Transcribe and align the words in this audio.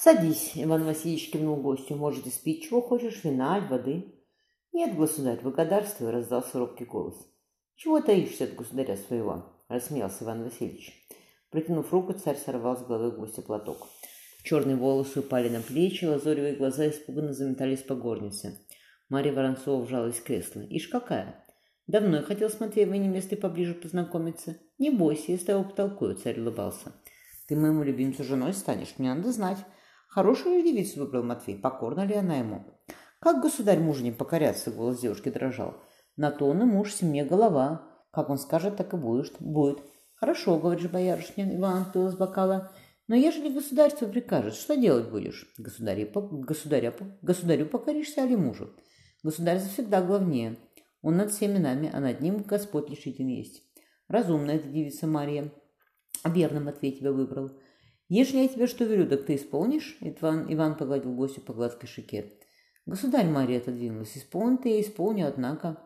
Садись, 0.00 0.52
Иван 0.54 0.84
Васильевич 0.84 1.32
кивнул 1.32 1.56
гостю. 1.56 1.96
Может, 1.96 2.24
и 2.28 2.30
спить 2.30 2.62
чего 2.62 2.80
хочешь, 2.80 3.24
вина, 3.24 3.58
воды? 3.68 4.14
Нет, 4.72 4.96
государь, 4.96 5.40
благодарствую, 5.42 6.12
раздался 6.12 6.60
робкий 6.60 6.84
голос. 6.84 7.16
Чего 7.74 8.00
таишься 8.00 8.44
от 8.44 8.54
государя 8.54 8.96
своего? 8.96 9.46
Рассмеялся 9.68 10.22
Иван 10.22 10.44
Васильевич. 10.44 10.92
Протянув 11.50 11.92
руку, 11.92 12.12
царь 12.12 12.36
сорвал 12.36 12.76
с 12.76 12.86
головы 12.86 13.10
гостя 13.10 13.42
платок. 13.42 13.88
Черные 14.44 14.76
волосы 14.76 15.18
упали 15.18 15.48
на 15.48 15.60
плечи, 15.62 16.04
лазоревые 16.04 16.54
глаза 16.54 16.88
испуганно 16.88 17.32
заметались 17.32 17.82
по 17.82 17.96
горнице. 17.96 18.56
Марья 19.08 19.32
Воронцова 19.32 19.82
вжалась 19.82 20.18
в 20.18 20.22
кресло. 20.22 20.60
«Ишь 20.60 20.86
какая!» 20.86 21.44
«Давно 21.88 22.18
я 22.18 22.22
хотел 22.22 22.50
с 22.50 22.60
Матвеевой 22.60 22.98
невестой 22.98 23.36
поближе 23.36 23.74
познакомиться. 23.74 24.58
Не 24.78 24.90
бойся, 24.90 25.32
я 25.32 25.38
с 25.38 25.44
тобой 25.44 25.68
потолкую»,— 25.68 26.14
царь 26.22 26.38
улыбался. 26.38 26.92
«Ты 27.48 27.56
моему 27.56 27.82
любимцу 27.82 28.22
женой 28.22 28.52
станешь, 28.52 28.94
мне 28.98 29.12
надо 29.12 29.32
знать. 29.32 29.58
Хорошую 30.08 30.62
девицу 30.62 31.00
выбрал 31.00 31.22
Матвей, 31.22 31.56
покорна 31.56 32.04
ли 32.04 32.14
она 32.14 32.36
ему?» 32.36 32.64
«Как 33.20 33.42
государь 33.42 33.78
мужу 33.78 34.02
не 34.02 34.12
покоряться?»— 34.12 34.70
голос 34.72 35.00
девушки 35.00 35.28
дрожал. 35.28 35.74
«На 36.16 36.30
то 36.30 36.46
он 36.46 36.62
и 36.62 36.64
муж, 36.64 36.92
семье 36.92 37.24
голова. 37.24 37.88
Как 38.10 38.30
он 38.30 38.38
скажет, 38.38 38.76
так 38.76 38.94
и 38.94 38.96
будет. 38.96 39.36
будет. 39.38 39.78
Хорошо,— 40.14 40.58
говоришь, 40.60 40.90
боярышня, 40.90 41.54
Иван 41.54 41.82
отпил 41.82 42.08
из 42.08 42.16
бокала. 42.16 42.72
Но 43.06 43.14
ежели 43.14 43.48
государство 43.48 44.06
прикажет, 44.06 44.54
что 44.54 44.76
делать 44.76 45.10
будешь? 45.10 45.46
Государю, 45.56 46.10
государя, 46.12 46.94
государю 47.22 47.66
покоришься, 47.66 48.22
али 48.22 48.36
мужу? 48.36 48.74
Государь 49.22 49.60
завсегда 49.60 50.02
главнее. 50.02 50.56
Он 51.00 51.16
над 51.16 51.30
всеми 51.30 51.58
нами, 51.58 51.90
а 51.92 52.00
над 52.00 52.20
ним 52.20 52.42
Господь 52.42 52.90
решитель 52.90 53.30
есть. 53.30 53.62
Разумная 54.08 54.56
эта 54.56 54.68
девица 54.68 55.06
Мария. 55.06 55.52
Верно 56.24 56.60
Матвей 56.60 56.92
тебя 56.92 57.12
выбрал. 57.12 57.52
Ежели 58.08 58.38
я 58.38 58.48
тебе 58.48 58.66
что 58.66 58.84
велю, 58.84 59.06
так 59.06 59.26
ты 59.26 59.34
исполнишь? 59.34 59.98
Иван, 60.00 60.46
Иван 60.52 60.76
погладил 60.76 61.14
гостю 61.14 61.42
по 61.42 61.52
гладкой 61.52 61.88
шике. 61.88 62.32
Государь 62.86 63.26
Мария 63.26 63.58
отодвинулась. 63.58 64.16
Исполнит 64.16 64.64
я 64.64 64.80
исполню, 64.80 65.28
однако. 65.28 65.78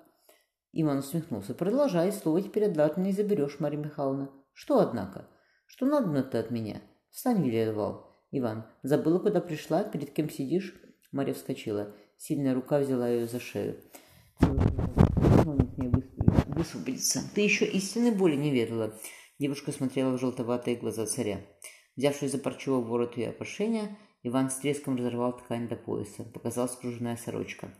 Иван 0.73 0.99
усмехнулся. 0.99 1.53
Продолжай, 1.53 2.13
слово 2.13 2.43
теперь 2.43 2.71
от 2.71 2.97
не 2.97 3.13
заберешь, 3.13 3.59
Марья 3.59 3.79
Михайловна. 3.79 4.31
Что, 4.53 4.79
однако? 4.79 5.29
Что 5.67 5.85
надо 5.85 6.23
ты 6.23 6.39
от 6.39 6.53
меня? 6.53 6.81
Встань, 7.11 7.43
велевал. 7.45 8.13
Иван, 8.31 8.67
забыла, 8.85 9.19
куда 9.19 9.41
пришла, 9.41 9.83
перед 9.83 10.13
кем 10.13 10.31
сидишь? 10.31 10.75
Марья 11.11 11.35
вскочила. 11.35 11.93
Сильная 12.19 12.55
рука 12.55 12.79
взяла 12.79 13.09
ее 13.09 13.27
за 13.27 13.41
шею. 13.41 13.83
Высвободиться. 16.47 17.21
Ты 17.35 17.41
еще 17.41 17.65
истинной 17.65 18.13
боли 18.13 18.37
не 18.37 18.53
ведала. 18.53 18.95
Девушка 19.41 19.73
смотрела 19.73 20.13
в 20.13 20.21
желтоватые 20.21 20.77
глаза 20.77 21.07
царя. 21.07 21.41
Взявшись 21.97 22.33
за 22.33 22.39
парчевой 22.39 22.83
ворот 22.83 23.17
ее 23.17 23.31
опошения, 23.31 23.97
Иван 24.23 24.51
с 24.51 24.57
треском 24.57 24.97
разорвал 24.97 25.37
ткань 25.37 25.69
до 25.69 25.77
пояса. 25.77 26.25
Показалась 26.25 26.77
кружевная 26.77 27.17
сорочка. 27.17 27.75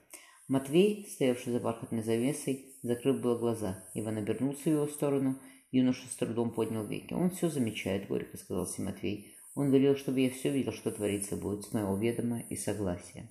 Матвей, 0.49 1.09
стоявший 1.09 1.53
за 1.53 1.61
бархатной 1.61 2.03
завесой, 2.03 2.77
закрыл 2.83 3.15
было 3.15 3.39
глаза. 3.39 3.85
Иван 3.95 4.19
обернулся 4.19 4.65
в 4.65 4.67
его 4.67 4.87
сторону. 4.87 5.39
Юноша 5.71 6.07
с 6.07 6.17
трудом 6.17 6.51
поднял 6.51 6.85
веки. 6.85 7.15
«Он 7.15 7.31
все 7.31 7.49
замечает»,— 7.49 8.07
горько 8.09 8.37
сказал 8.37 8.69
Матвей. 8.79 9.35
«Он 9.55 9.71
велел, 9.71 9.97
чтобы 9.97 10.21
я 10.21 10.31
все 10.31 10.51
видел, 10.51 10.73
что 10.73 10.91
творится 10.91 11.37
будет, 11.37 11.65
с 11.65 11.73
моего 11.73 11.97
ведома 11.97 12.41
и 12.41 12.57
согласия». 12.57 13.31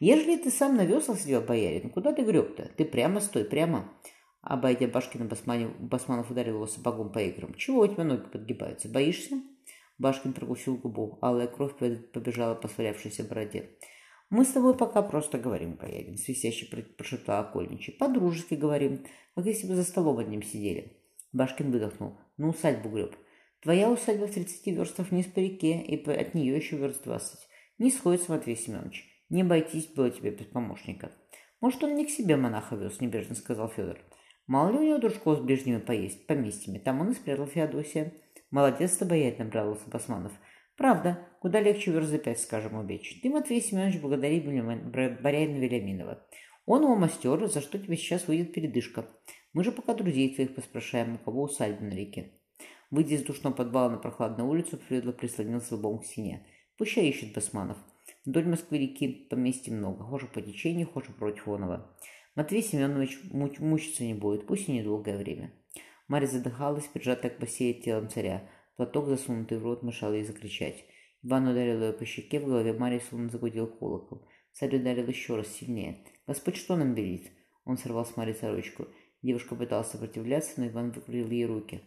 «Ежели 0.00 0.36
ты 0.36 0.50
сам 0.50 0.76
на 0.76 0.84
весла 0.84 1.16
сидел, 1.16 1.42
боярин, 1.42 1.90
куда 1.90 2.12
ты 2.12 2.22
греб-то? 2.22 2.70
Ты 2.76 2.84
прямо 2.84 3.20
стой, 3.20 3.44
прямо!» 3.44 3.92
Обойдя 4.40 4.86
Башкина, 4.86 5.24
Басманов, 5.24 5.78
Басманов 5.80 6.30
ударил 6.30 6.54
его 6.54 6.66
сапогом 6.66 7.12
по 7.12 7.18
икрам. 7.18 7.52
«Чего 7.54 7.80
у 7.80 7.86
тебя 7.86 8.04
ноги 8.04 8.28
подгибаются? 8.30 8.88
Боишься?» 8.88 9.42
Башкин 9.98 10.32
прокусил 10.32 10.76
губу. 10.76 11.18
Алая 11.20 11.48
кровь 11.48 11.76
побежала 11.76 12.54
по 12.54 12.68
свалявшейся 12.68 13.24
бороде. 13.24 13.70
«Мы 14.30 14.44
с 14.44 14.52
тобой 14.52 14.76
пока 14.76 15.02
просто 15.02 15.38
говорим, 15.38 15.76
боярин»,— 15.76 16.16
свистяще 16.18 16.66
прошептал 16.66 17.40
окольничий. 17.40 17.94
«По-дружески 17.94 18.54
говорим, 18.54 19.04
как 19.34 19.46
если 19.46 19.66
бы 19.66 19.74
за 19.74 19.84
столом 19.84 20.18
одним 20.18 20.42
сидели». 20.42 20.98
Башкин 21.32 21.70
выдохнул. 21.70 22.18
«Ну, 22.36 22.50
усадьбу 22.50 22.90
греб. 22.90 23.16
Твоя 23.62 23.90
усадьба 23.90 24.26
в 24.26 24.32
тридцати 24.32 24.70
верстах 24.70 25.10
вниз 25.10 25.26
по 25.26 25.40
реке, 25.40 25.80
и 25.80 26.10
от 26.10 26.34
нее 26.34 26.56
еще 26.56 26.76
верст 26.76 27.04
двадцать. 27.04 27.40
Не 27.78 27.90
сходится, 27.90 28.30
Матвей 28.30 28.56
Семенович. 28.56 29.04
Не 29.30 29.42
обойтись 29.42 29.86
было 29.88 30.10
тебе 30.10 30.30
без 30.30 30.46
помощника. 30.46 31.10
Может, 31.60 31.82
он 31.82 31.94
не 31.94 32.06
к 32.06 32.10
себе 32.10 32.36
монаха 32.36 32.76
вез, 32.76 33.00
небрежно 33.00 33.34
сказал 33.34 33.68
Федор. 33.68 33.98
Мало 34.46 34.70
ли 34.70 34.78
у 34.78 34.82
него 34.82 34.98
дружков 34.98 35.38
с 35.38 35.40
ближними 35.42 35.78
поесть, 35.78 36.26
поместьями. 36.26 36.78
Там 36.78 37.00
он 37.00 37.10
и 37.10 37.14
спрятал 37.14 37.46
Феодосия. 37.46 38.14
Молодец 38.50 38.96
ты, 38.96 39.04
боять 39.04 39.38
набрался 39.38 39.88
Басманов. 39.90 40.32
Правда, 40.76 41.26
куда 41.40 41.60
легче 41.60 41.90
верст 41.90 42.10
за 42.10 42.18
пять, 42.18 42.40
скажем, 42.40 42.78
убечь. 42.78 43.20
Ты, 43.22 43.30
Матвей 43.30 43.60
Семенович, 43.60 44.00
благодари 44.00 44.40
Баряина 44.40 45.58
Веляминова. 45.58 46.26
Он 46.66 46.82
его 46.82 46.94
мастер, 46.94 47.46
за 47.46 47.60
что 47.60 47.78
тебе 47.78 47.96
сейчас 47.96 48.28
выйдет 48.28 48.52
передышка. 48.52 49.06
Мы 49.52 49.64
же 49.64 49.72
пока 49.72 49.94
друзей 49.94 50.34
твоих 50.34 50.54
поспрашаем, 50.54 51.14
у 51.14 51.18
кого 51.18 51.42
усадьба 51.42 51.84
на 51.84 51.94
реке. 51.94 52.32
Выйдя 52.90 53.16
из 53.16 53.22
душного 53.22 53.54
подвала 53.54 53.90
на 53.90 53.98
прохладную 53.98 54.48
улицу, 54.48 54.78
Фредло 54.78 55.12
прислонился 55.12 55.74
лбом 55.74 55.98
к 55.98 56.06
стене. 56.06 56.46
Пущай 56.76 57.08
ищет 57.08 57.34
Басманов. 57.34 57.76
Вдоль 58.24 58.46
Москвы-реки 58.46 59.26
поместьй 59.28 59.72
много, 59.72 60.04
хуже 60.04 60.26
по 60.26 60.40
течению, 60.40 60.86
хуже 60.86 61.12
против 61.12 61.48
онова. 61.48 61.90
Матвей 62.34 62.62
Семенович 62.62 63.18
муч 63.32 63.58
мучиться 63.58 64.04
не 64.04 64.14
будет, 64.14 64.46
пусть 64.46 64.68
и 64.68 64.72
недолгое 64.72 65.18
время. 65.18 65.52
Марья 66.08 66.26
задыхалась, 66.26 66.86
прижатая 66.86 67.30
к 67.30 67.38
бассейе 67.38 67.74
телом 67.74 68.08
царя. 68.08 68.50
Платок, 68.76 69.08
засунутый 69.08 69.58
в 69.58 69.64
рот, 69.64 69.82
мешал 69.82 70.12
ей 70.12 70.24
закричать. 70.24 70.84
Иван 71.22 71.48
ударил 71.48 71.82
ее 71.82 71.92
по 71.92 72.04
щеке, 72.04 72.40
в 72.40 72.46
голове 72.46 72.72
Марьи 72.72 73.00
словно 73.00 73.28
загудел 73.28 73.66
колокол. 73.66 74.26
Царь 74.52 74.76
ударил 74.76 75.06
еще 75.06 75.36
раз 75.36 75.48
сильнее. 75.48 76.04
«Господь 76.26 76.56
что 76.56 76.76
нам 76.76 76.94
велит?» 76.94 77.30
Он 77.64 77.76
сорвал 77.76 78.06
с 78.06 78.16
Марьи 78.16 78.34
сорочку. 78.34 78.86
Девушка 79.22 79.54
пыталась 79.54 79.88
сопротивляться, 79.88 80.60
но 80.60 80.68
Иван 80.68 80.90
выкрутил 80.90 81.30
ей 81.30 81.46
руки. 81.46 81.82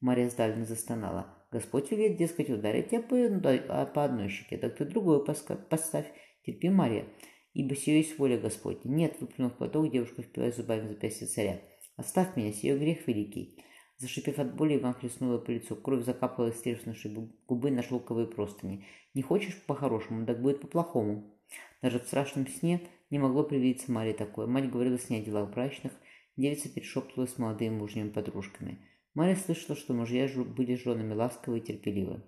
Марья 0.00 0.28
сдавленно 0.28 0.64
застонала. 0.64 1.36
Господь 1.50 1.90
велит, 1.90 2.16
дескать, 2.16 2.50
ударить 2.50 2.90
тебя 2.90 3.02
по, 3.02 3.16
а, 3.16 3.86
по 3.86 4.04
одной 4.04 4.28
щеке, 4.28 4.56
так 4.58 4.76
ты 4.76 4.84
другую 4.84 5.24
поставь. 5.24 6.06
Терпи, 6.44 6.68
Мария, 6.68 7.06
ибо 7.54 7.74
сие 7.74 7.98
есть 7.98 8.18
воля 8.18 8.38
Господня. 8.38 8.88
Нет, 8.88 9.16
выплюнув 9.20 9.54
платок, 9.54 9.90
девушка 9.90 10.22
впилась 10.22 10.56
зубами 10.56 10.86
в 10.86 10.88
запястье 10.88 11.26
царя. 11.26 11.60
Оставь 11.96 12.36
меня, 12.36 12.52
сие 12.52 12.78
грех 12.78 13.06
великий. 13.06 13.64
Зашипев 13.98 14.38
от 14.38 14.54
боли, 14.54 14.76
Иван 14.76 14.94
хлестнул 14.94 15.38
по 15.38 15.50
лицу. 15.50 15.76
Кровь 15.76 16.04
закапала 16.04 16.48
из 16.48 16.60
треснувшей 16.60 17.10
губы 17.46 17.70
на 17.70 17.82
шелковые 17.82 18.26
простыни. 18.26 18.84
Не 19.14 19.22
хочешь 19.22 19.62
по-хорошему, 19.66 20.26
так 20.26 20.42
будет 20.42 20.60
по-плохому. 20.60 21.34
Даже 21.80 21.98
в 21.98 22.04
страшном 22.04 22.46
сне 22.46 22.82
не 23.10 23.18
могло 23.18 23.44
привидеться 23.44 23.90
Марии 23.90 24.12
такое. 24.12 24.46
Мать 24.46 24.70
говорила 24.70 24.98
с 24.98 25.08
ней 25.08 25.22
о 25.22 25.24
делах 25.24 25.50
брачных, 25.50 25.92
девица 26.36 26.68
перешептывалась 26.68 27.32
с 27.32 27.38
молодыми 27.38 27.78
мужними 27.78 28.10
подружками. 28.10 28.78
Марья 29.14 29.36
слышала, 29.36 29.76
что 29.76 29.94
мужья 29.94 30.28
были 30.44 30.74
женами 30.74 31.14
ласковы 31.14 31.58
и 31.58 31.62
терпеливы. 31.62 32.22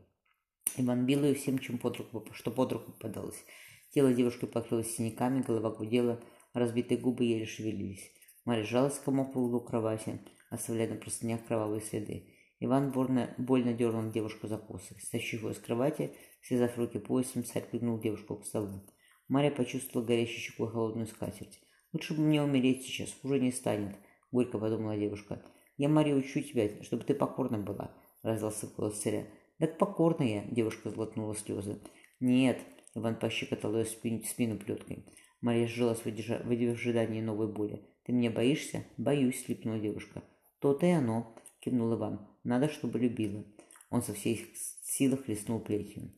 Иван 0.78 1.04
бил 1.04 1.24
ее 1.24 1.34
всем, 1.34 1.58
чем 1.58 1.76
под 1.76 1.98
руку, 1.98 2.24
что 2.32 2.50
под 2.50 2.72
руку 2.72 2.92
подалось. 2.92 3.44
Тело 3.90 4.14
девушки 4.14 4.46
покрылось 4.46 4.94
синяками, 4.94 5.42
голова 5.42 5.70
гудела, 5.70 6.22
разбитые 6.54 6.98
губы 6.98 7.24
еле 7.24 7.44
шевелились. 7.44 8.10
Марья 8.48 8.64
сжалась 8.64 8.98
комок 8.98 9.34
в 9.34 9.38
углу 9.38 9.60
кровати, 9.60 10.22
оставляя 10.48 10.88
на 10.88 10.94
простынях 10.94 11.44
кровавые 11.44 11.82
следы. 11.82 12.32
Иван 12.60 12.92
больно, 12.92 13.34
больно 13.36 13.74
дернул 13.74 14.10
девушку 14.10 14.46
за 14.46 14.56
косы. 14.56 14.96
Стащив 15.02 15.42
ее 15.42 15.52
с 15.52 15.58
кровати, 15.58 16.14
связав 16.40 16.78
руки 16.78 16.98
поясом, 16.98 17.44
царь 17.44 17.68
прыгнул 17.68 18.00
девушку 18.00 18.36
к 18.36 18.46
столу. 18.46 18.86
Марья 19.28 19.50
почувствовала 19.50 20.06
горящую 20.06 20.40
щекой 20.40 20.70
холодную 20.70 21.08
скатерть. 21.08 21.60
«Лучше 21.92 22.14
бы 22.14 22.22
мне 22.22 22.42
умереть 22.42 22.86
сейчас, 22.86 23.12
хуже 23.20 23.38
не 23.38 23.52
станет»,— 23.52 23.96
горько 24.32 24.58
подумала 24.58 24.96
девушка. 24.96 25.42
«Я, 25.76 25.90
Мария, 25.90 26.14
учу 26.14 26.40
тебя, 26.40 26.82
чтобы 26.84 27.04
ты 27.04 27.12
покорна 27.12 27.58
была»,— 27.58 27.94
раздался 28.22 28.66
голос 28.68 28.98
царя. 28.98 29.26
«Так 29.58 29.76
покорная»,— 29.76 30.46
девушка 30.50 30.88
злотнула 30.88 31.36
слезы. 31.36 31.82
«Нет»,— 32.18 32.58
Иван 32.94 33.16
пощекотал 33.16 33.76
ее 33.76 33.84
спину, 33.84 34.22
спину 34.22 34.58
плеткой. 34.58 35.04
Мария 35.42 35.66
сжилась 35.66 36.00
в 36.02 36.06
ожидании 36.06 37.20
новой 37.20 37.52
боли. 37.52 37.84
«Ты 38.08 38.14
меня 38.14 38.30
боишься?» 38.30 38.86
«Боюсь»,— 38.96 39.44
слипнула 39.44 39.78
девушка. 39.78 40.24
«То-то 40.60 40.86
и 40.86 40.92
оно»,— 40.92 41.36
кивнул 41.60 41.94
Иван. 41.94 42.26
«Надо, 42.42 42.70
чтобы 42.70 42.98
любила». 42.98 43.44
Он 43.90 44.00
со 44.00 44.14
всей 44.14 44.50
силы 44.82 45.18
хлестнул 45.18 45.60
плетью. 45.60 46.10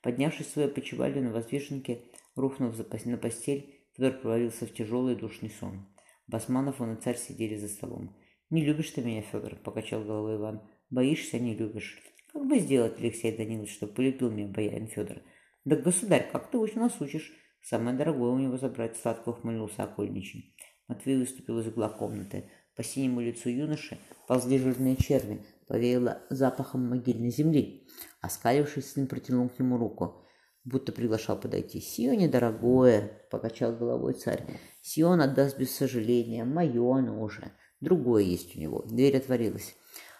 Поднявшись 0.00 0.46
в 0.46 0.50
свою 0.52 0.70
почевалью 0.70 1.22
на 1.22 1.32
воздвиженке, 1.32 2.00
рухнув 2.34 2.78
на 3.04 3.18
постель, 3.18 3.78
Федор 3.92 4.12
провалился 4.12 4.64
в 4.64 4.72
тяжелый 4.72 5.16
душный 5.16 5.50
сон. 5.50 5.86
Басманов 6.28 6.80
он 6.80 6.94
и 6.94 7.00
царь 7.02 7.18
сидели 7.18 7.56
за 7.56 7.68
столом. 7.68 8.16
«Не 8.48 8.64
любишь 8.64 8.92
ты 8.92 9.02
меня, 9.02 9.20
Федор?»– 9.20 9.56
покачал 9.64 10.02
головой 10.02 10.36
Иван. 10.36 10.62
«Боишься, 10.88 11.38
не 11.38 11.54
любишь. 11.54 12.00
Как 12.32 12.46
бы 12.46 12.58
сделать, 12.58 12.98
Алексей 12.98 13.36
Данилович, 13.36 13.74
чтобы 13.74 13.92
полюбил 13.92 14.30
меня 14.30 14.48
боярин 14.48 14.86
Федор?» 14.86 15.18
«Да, 15.66 15.76
государь, 15.76 16.26
как 16.32 16.50
ты 16.50 16.58
нас 16.76 16.98
учишь?» 17.02 17.34
«Самое 17.60 17.94
дорогое 17.94 18.30
у 18.30 18.38
него 18.38 18.56
забрать»,– 18.56 18.96
сладко 19.02 19.28
ухмыльнулся 19.28 19.84
окольничий. 19.84 20.53
Матвей 20.88 21.16
выступил 21.16 21.58
из 21.60 21.66
угла 21.66 21.88
комнаты. 21.88 22.50
По 22.76 22.82
синему 22.82 23.20
лицу 23.20 23.48
юноши 23.48 23.98
ползли 24.26 24.58
жирные 24.58 24.96
черви, 24.96 25.44
повеяло 25.66 26.22
запахом 26.28 26.88
могильной 26.88 27.30
земли. 27.30 27.86
Оскалившись, 28.20 28.92
сын 28.92 29.06
протянул 29.06 29.48
к 29.48 29.58
нему 29.58 29.76
руку. 29.78 30.20
будто 30.64 30.92
приглашал 30.92 31.38
подойти. 31.38 31.80
«Сионе, 31.80 32.26
дорогое!»— 32.26 33.22
покачал 33.30 33.76
головой 33.76 34.14
царь. 34.14 34.44
«Сион 34.80 35.20
отдаст 35.20 35.58
без 35.58 35.76
сожаления. 35.76 36.44
Мое 36.44 36.96
оно 36.96 37.22
уже. 37.22 37.52
Другое 37.80 38.22
есть 38.22 38.56
у 38.56 38.60
него». 38.60 38.82
Дверь 38.86 39.18
отворилась. 39.18 39.74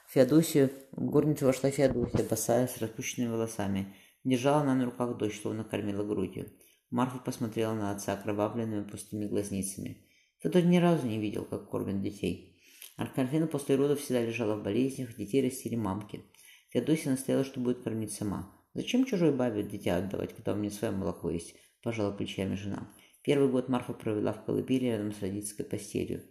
Феодосию, 0.09 0.71
в 0.93 1.07
горницу 1.07 1.47
вошла 1.47 1.71
Феодосия, 1.71 2.25
босая, 2.29 2.69
с 2.69 2.77
распущенными 2.77 3.31
волосами. 3.31 3.97
Держала 4.23 4.61
она 4.61 4.75
на 4.75 4.85
руках 4.85 5.17
дочь, 5.17 5.41
словно 5.41 5.65
кормила 5.65 6.05
грудью. 6.05 6.53
Марфа 6.91 7.19
посмотрела 7.19 7.73
на 7.73 7.91
отца 7.91 8.13
окровавленными 8.13 8.85
пустыми 8.85 9.27
глазницами. 9.27 10.07
Федор 10.45 10.63
ни 10.63 10.77
разу 10.77 11.07
не 11.07 11.19
видел, 11.19 11.47
как 11.47 11.71
кормят 11.71 12.03
детей. 12.03 12.55
Аркальфина 12.99 13.47
после 13.47 13.77
родов 13.77 13.99
всегда 14.01 14.21
лежала 14.21 14.57
в 14.57 14.63
болезнях, 14.63 15.17
детей 15.17 15.43
растили 15.43 15.75
мамки. 15.75 16.23
Феодосия 16.69 17.13
настояла, 17.13 17.45
что 17.45 17.61
будет 17.61 17.83
кормить 17.83 18.13
сама. 18.13 18.55
«Зачем 18.75 19.07
чужой 19.07 19.35
бабе 19.35 19.63
дитя 19.63 19.97
отдавать, 19.97 20.35
когда 20.35 20.53
у 20.53 20.57
меня 20.57 20.71
свое 20.71 20.93
молоко 20.93 21.31
есть?»– 21.31 21.55
пожала 21.83 22.13
плечами 22.13 22.57
жена. 22.57 22.93
Первый 23.23 23.49
год 23.49 23.71
Марфа 23.71 23.95
провела 23.95 24.35
в 24.35 24.45
колыбели 24.45 24.85
рядом 24.85 25.15
с 25.15 25.23
родительской 25.23 25.65
постелью. 25.65 26.23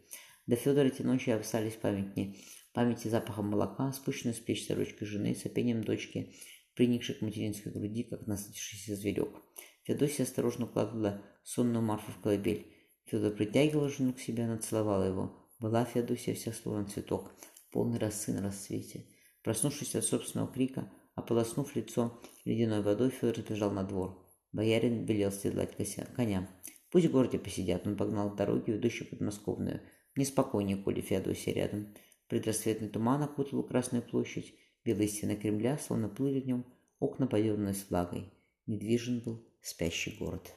До 0.45 0.57
Федора 0.57 0.89
эти 0.89 1.01
ночи 1.01 1.31
остались 1.31 1.73
памятни. 1.73 2.37
Памяти 2.71 3.07
запахом 3.07 3.47
молока, 3.47 3.91
спущенной 3.93 4.35
с 4.35 4.39
плеч 4.39 4.67
сорочкой 4.67 5.07
жены, 5.07 5.33
сопением 5.33 5.83
дочки, 5.83 6.35
приникшей 6.75 7.15
к 7.15 7.21
материнской 7.21 7.71
груди, 7.71 8.03
как 8.03 8.27
насытившийся 8.27 8.95
зверек. 8.95 9.41
Феодосия 9.85 10.23
осторожно 10.23 10.65
укладывала 10.65 11.23
сонную 11.43 11.83
Марфу 11.83 12.11
в 12.11 12.21
колыбель. 12.21 12.72
Федор 13.05 13.31
притягивал 13.31 13.89
жену 13.89 14.13
к 14.13 14.19
себе, 14.19 14.45
она 14.45 14.57
целовала 14.57 15.03
его. 15.03 15.47
Была 15.59 15.85
Феодосия 15.85 16.35
вся 16.35 16.51
словно 16.51 16.85
цветок, 16.85 17.31
полный 17.71 17.99
росы 17.99 18.33
на 18.33 18.41
рассвете. 18.41 19.05
Проснувшись 19.43 19.95
от 19.95 20.05
собственного 20.05 20.51
крика, 20.51 20.91
Ополоснув 21.15 21.75
лицо 21.75 22.19
ледяной 22.45 22.81
водой, 22.81 23.11
Федор 23.11 23.37
сбежал 23.37 23.71
на 23.71 23.83
двор. 23.83 24.19
Боярин 24.51 25.05
велел 25.05 25.31
седлать 25.31 25.75
коня. 26.15 26.49
Пусть 26.89 27.07
в 27.07 27.11
городе 27.11 27.39
посидят, 27.39 27.85
он 27.87 27.97
погнал 27.97 28.31
к 28.31 28.35
дороге, 28.35 28.73
ведущей 28.73 29.05
подмосковную. 29.05 29.81
Неспокойнее, 30.15 30.77
коли 30.77 31.01
Феодосия 31.01 31.53
рядом. 31.53 31.93
Предрассветный 32.27 32.89
туман 32.89 33.21
окутал 33.23 33.63
Красную 33.63 34.03
площадь. 34.03 34.55
Белые 34.83 35.07
стены 35.07 35.35
Кремля, 35.35 35.77
словно 35.77 36.09
плыли 36.09 36.41
в 36.41 36.47
нем, 36.47 36.65
окна 36.99 37.27
подернулись 37.27 37.85
влагой. 37.89 38.33
Недвижен 38.65 39.21
был 39.21 39.47
спящий 39.61 40.17
город. 40.17 40.53